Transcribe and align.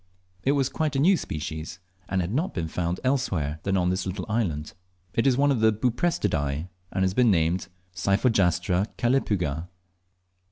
It 0.41 0.53
was 0.53 0.67
quite 0.67 0.95
a 0.95 0.99
new 0.99 1.15
species, 1.15 1.77
and 2.09 2.21
had 2.21 2.33
not 2.33 2.55
been 2.55 2.67
found 2.67 2.99
elsewhere 3.03 3.59
than 3.61 3.77
on 3.77 3.91
this 3.91 4.07
little 4.07 4.25
island. 4.27 4.73
It 5.13 5.27
is 5.27 5.37
one 5.37 5.51
of 5.51 5.59
the 5.59 5.71
Buprestidae, 5.71 6.67
and 6.91 7.03
has 7.03 7.13
been 7.13 7.29
named 7.29 7.67
Cyphogastra 7.93 8.87
calepyga. 8.97 9.67